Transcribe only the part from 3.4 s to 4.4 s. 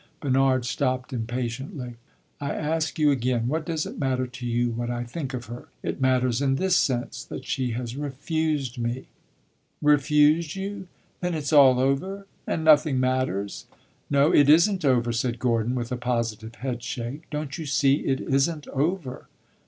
what does it matter